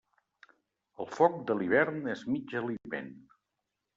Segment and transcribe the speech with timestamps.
[1.03, 3.15] El foc de l'hivern és mig aliment.